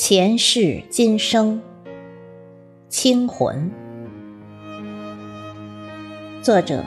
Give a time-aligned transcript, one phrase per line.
[0.00, 1.60] 前世今生，
[2.88, 3.68] 清魂。
[6.40, 6.84] 作者：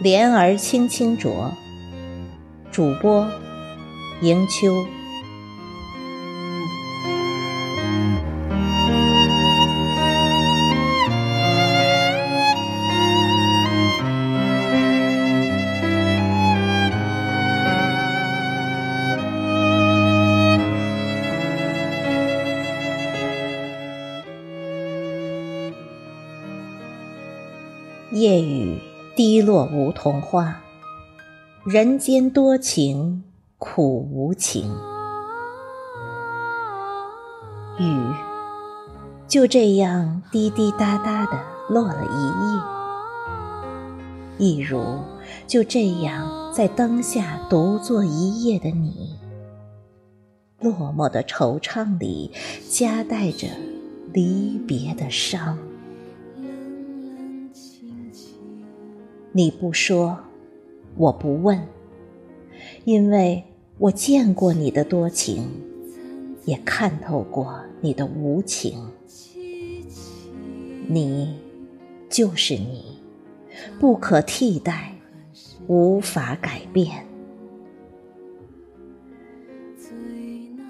[0.00, 1.50] 莲儿轻轻啄，
[2.70, 3.26] 主播：
[4.20, 4.84] 迎秋。
[28.12, 28.78] 夜雨
[29.16, 30.60] 滴落梧桐花，
[31.64, 33.24] 人间多情
[33.58, 34.70] 苦无情。
[37.80, 38.14] 雨
[39.26, 41.32] 就这样滴滴答答的
[41.68, 42.04] 落了
[44.38, 45.00] 一夜，一如
[45.48, 49.18] 就这样在灯下独坐一夜的你，
[50.60, 52.30] 落寞的惆怅里
[52.70, 53.48] 夹带着
[54.12, 55.58] 离别的伤。
[59.36, 60.18] 你不说，
[60.96, 61.68] 我不问，
[62.84, 63.44] 因为
[63.76, 65.46] 我见过你的多情，
[66.46, 68.82] 也看透过你的无情。
[70.88, 71.36] 你
[72.08, 72.98] 就是你，
[73.78, 74.94] 不可替代，
[75.66, 77.04] 无法改变。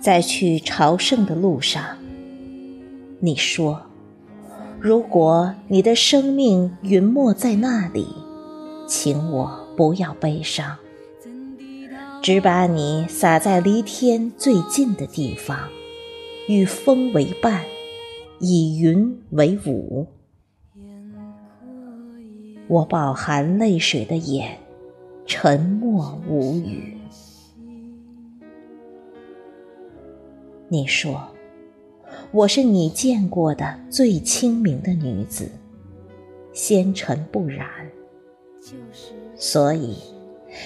[0.00, 1.84] 在去朝圣的路上，
[3.20, 3.80] 你说，
[4.80, 8.25] 如果你的生命陨没在那里。
[8.86, 10.78] 请我不要悲伤，
[12.22, 15.68] 只把你撒在离天最近的地方，
[16.48, 17.64] 与风为伴，
[18.38, 20.06] 以云为舞。
[22.68, 24.56] 我饱含泪水的眼，
[25.26, 26.96] 沉默无语。
[30.68, 31.28] 你说，
[32.30, 35.50] 我是你见过的最清明的女子，
[36.52, 37.66] 纤尘不染。
[39.36, 39.96] 所以，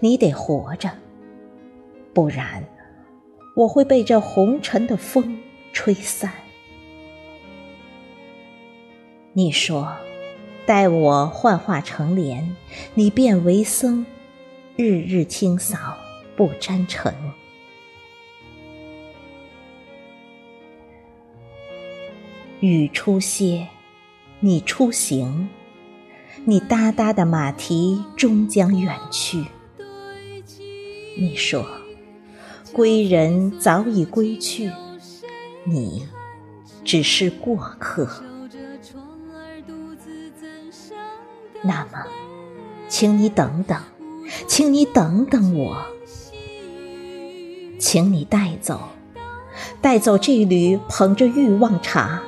[0.00, 0.90] 你得活着，
[2.14, 2.64] 不然
[3.56, 5.38] 我会被这红尘的风
[5.72, 6.32] 吹散。
[9.32, 9.96] 你说，
[10.64, 12.56] 待我幻化成莲，
[12.94, 14.06] 你便为僧，
[14.76, 15.96] 日日清扫，
[16.36, 17.14] 不沾尘。
[22.60, 23.66] 雨初歇，
[24.40, 25.48] 你出行。
[26.44, 29.46] 你哒哒的马蹄终将远去。
[31.16, 31.64] 你说，
[32.72, 34.72] 归人早已归去，
[35.62, 36.08] 你
[36.84, 38.24] 只是过客。
[41.62, 42.04] 那么，
[42.88, 43.80] 请你等等，
[44.48, 45.76] 请你等等我，
[47.78, 48.80] 请你带走，
[49.80, 52.20] 带走这缕捧着欲望茶。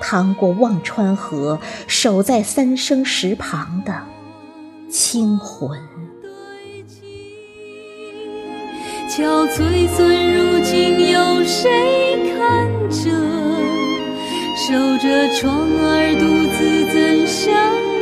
[0.00, 4.02] 趟过忘川河，守在三生石旁的
[4.90, 5.78] 清魂。
[9.08, 13.10] 憔悴损如今有谁看着？
[14.56, 16.24] 守着窗儿独
[16.56, 16.58] 自
[16.92, 17.95] 怎相？